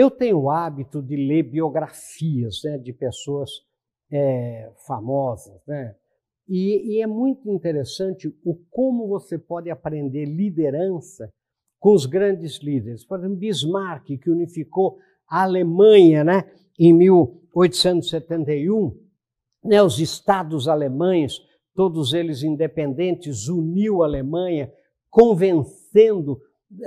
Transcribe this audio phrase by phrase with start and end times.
[0.00, 3.50] Eu tenho o hábito de ler biografias né, de pessoas
[4.08, 5.96] é, famosas, né?
[6.46, 11.28] E, e, é muito interessante o como você pode aprender liderança
[11.80, 13.04] com os grandes líderes.
[13.04, 14.98] Por exemplo, Bismarck, que unificou
[15.28, 18.96] a Alemanha né, em 1871,
[19.64, 21.40] né, os estados alemães,
[21.74, 24.72] todos eles independentes, uniu a Alemanha,
[25.10, 26.40] convencendo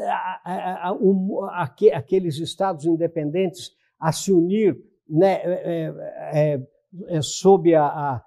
[0.07, 1.63] a, a, a,
[1.93, 4.77] aqueles estados independentes a se unir
[5.07, 5.93] né, é,
[6.33, 6.67] é,
[7.07, 8.23] é, sob a,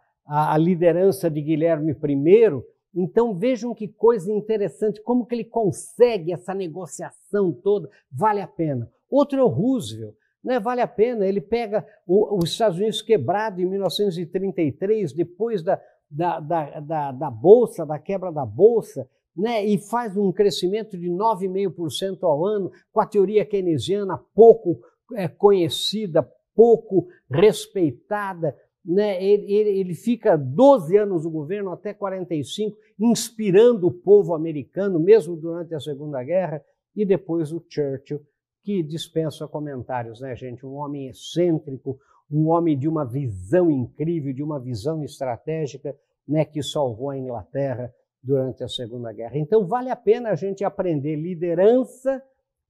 [0.59, 2.63] liderança de Guilherme I.
[2.95, 8.91] Então vejam que coisa interessante, como que ele consegue essa negociação toda, vale a pena.
[9.11, 13.61] Outro é o Roosevelt, né, vale a pena, ele pega o, os Estados Unidos quebrado
[13.61, 19.79] em 1933, depois da, da, da, da, da Bolsa, da quebra da Bolsa, né, e
[19.79, 24.81] faz um crescimento de 9,5% ao ano, com a teoria keynesiana pouco
[25.15, 28.57] é, conhecida, pouco respeitada.
[28.85, 35.01] Né, ele, ele, ele fica 12 anos no governo, até 45, inspirando o povo americano,
[35.01, 36.63] mesmo durante a Segunda Guerra,
[36.95, 38.21] e depois o Churchill,
[38.63, 40.65] que dispensa comentários, né, gente?
[40.65, 41.99] Um homem excêntrico,
[42.31, 47.93] um homem de uma visão incrível, de uma visão estratégica, né, que salvou a Inglaterra
[48.25, 49.37] durante a Segunda Guerra.
[49.37, 52.23] Então, vale a pena a gente aprender liderança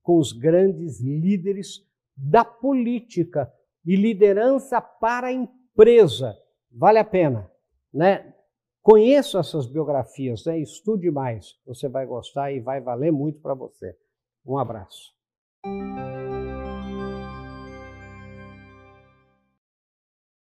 [0.02, 3.50] com os grandes líderes da política
[3.86, 6.36] e liderança para a empresa.
[6.70, 7.50] Vale a pena,
[7.92, 8.34] né?
[8.82, 10.58] Conheça essas biografias, né?
[10.58, 11.54] estude mais.
[11.66, 13.96] Você vai gostar e vai valer muito para você.
[14.44, 15.14] Um abraço.